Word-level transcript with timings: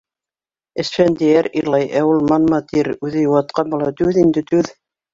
Әсфәндиәр 0.83 1.51
илай, 1.61 1.87
ә 2.01 2.03
ул 2.13 2.25
манма 2.33 2.63
тир, 2.75 2.93
үҙе 2.97 3.23
йыуатҡан 3.27 3.73
була: 3.77 3.95
«Түҙ 4.03 4.23
инде, 4.27 4.49
түҙ». 4.53 4.77